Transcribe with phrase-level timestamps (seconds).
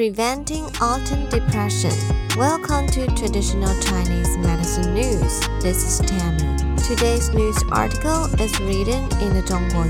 [0.00, 1.92] Preventing Autumn Depression.
[2.34, 5.40] Welcome to Traditional Chinese Medicine News.
[5.60, 6.56] This is Tammy.
[6.78, 9.84] Today's news article is written in the Zhongguo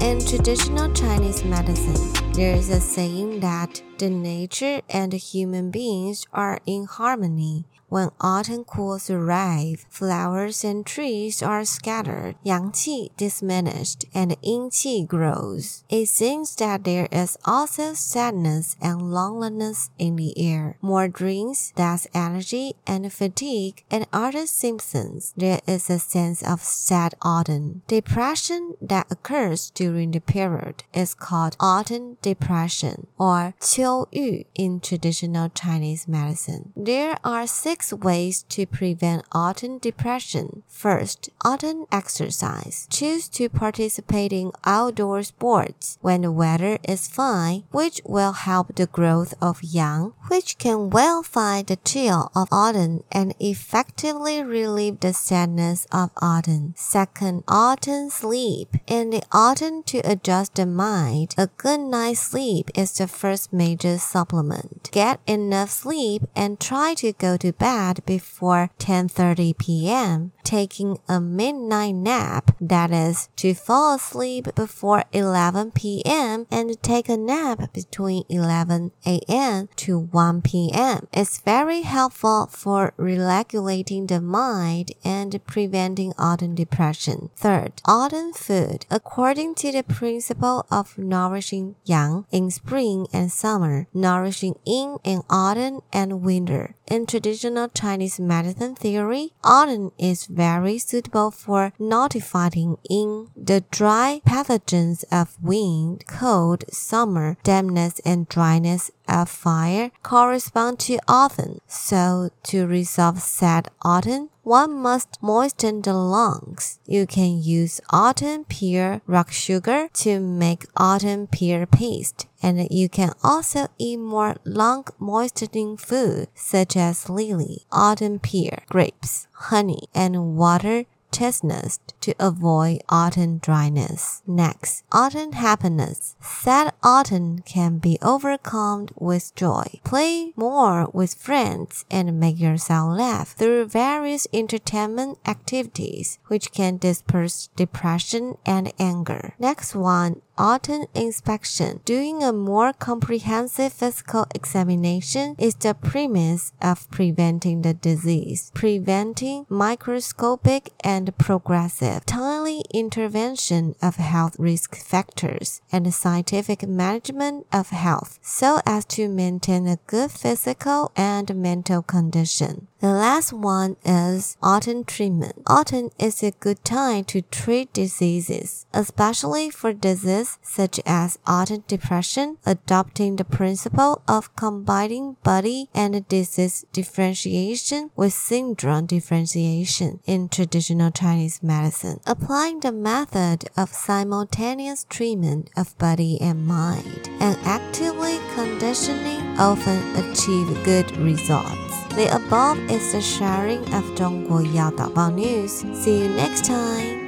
[0.00, 6.24] In traditional Chinese medicine, there is a saying that the nature and the human beings
[6.32, 7.64] are in harmony.
[7.94, 15.06] When autumn cools arrive, flowers and trees are scattered, yang qi diminished, and yin qi
[15.06, 15.84] grows.
[15.88, 22.08] It seems that there is also sadness and loneliness in the air, more dreams, less
[22.12, 25.32] energy and fatigue, and other symptoms.
[25.36, 27.82] There is a sense of sad autumn.
[27.86, 36.08] Depression that occurs during the period is called autumn depression or 秋郁 in traditional Chinese
[36.08, 36.72] medicine.
[36.74, 40.62] There are six ways to prevent autumn depression.
[40.68, 42.86] First, autumn exercise.
[42.90, 48.86] Choose to participate in outdoor sports when the weather is fine, which will help the
[48.86, 55.12] growth of yang, which can well fight the chill of autumn and effectively relieve the
[55.12, 56.74] sadness of autumn.
[56.76, 58.76] Second, autumn sleep.
[58.86, 63.98] In the autumn to adjust the mind, a good night's sleep is the first major
[63.98, 64.83] supplement.
[64.94, 71.96] Get enough sleep and try to go to bed before 10:30 p.m., taking a midnight
[71.96, 76.46] nap, that is to fall asleep before 11 p.m.
[76.48, 79.68] and take a nap between 11 a.m.
[79.74, 81.08] to 1 p.m.
[81.12, 87.30] It's very helpful for regulating the mind and preventing autumn depression.
[87.34, 88.86] Third, autumn food.
[88.92, 95.80] According to the principle of nourishing yang in spring and summer, nourishing yin in autumn
[95.92, 96.74] and winter.
[96.86, 105.02] In traditional Chinese medicine theory, autumn is very suitable for notifying in the dry pathogens
[105.10, 111.58] of wind, cold, summer, dampness, and dryness of fire correspond to autumn.
[111.66, 116.78] So to resolve sad autumn, one must moisten the lungs.
[116.86, 122.26] You can use autumn pear rock sugar to make autumn pear paste.
[122.42, 129.26] And you can also eat more lung moistening food such as lily, autumn pear, grapes,
[129.32, 134.22] honey, and water chestnuts to avoid autumn dryness.
[134.26, 136.16] Next, autumn happiness.
[136.20, 139.80] Sad autumn can be overcome with joy.
[139.84, 147.48] Play more with friends and make yourself laugh through various entertainment activities, which can disperse
[147.56, 149.34] depression and anger.
[149.38, 151.80] Next one, autumn inspection.
[151.84, 158.50] Doing a more comprehensive physical examination is the premise of preventing the disease.
[158.54, 168.18] Preventing microscopic and progressive timely intervention of health risk factors and scientific management of health
[168.22, 172.68] so as to maintain a good physical and mental condition.
[172.84, 175.40] The last one is autumn treatment.
[175.46, 182.36] Autumn is a good time to treat diseases, especially for diseases such as autumn depression,
[182.44, 191.42] adopting the principle of combining body and disease differentiation with syndrome differentiation in traditional Chinese
[191.42, 199.80] medicine, applying the method of simultaneous treatment of body and mind, and actively conditioning often
[199.96, 201.63] achieve good results.
[201.96, 205.62] The above is the sharing of Dongguo Yao Daobao News.
[205.80, 207.03] See you next time.